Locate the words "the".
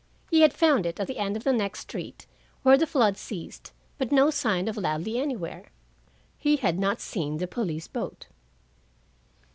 1.05-1.19, 1.43-1.53, 2.75-2.87, 7.37-7.45